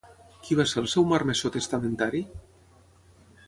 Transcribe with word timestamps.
Qui 0.45 0.55
va 0.59 0.63
ser 0.71 0.79
el 0.83 0.87
seu 0.93 1.05
marmessor 1.11 1.55
testamentari? 1.57 2.25